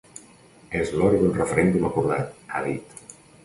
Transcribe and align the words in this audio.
“És 0.79 0.93
l’hora 0.95 1.21
d’un 1.23 1.37
referèndum 1.37 1.87
acordat”, 1.93 2.35
ha 2.51 2.67
dit. 2.73 3.01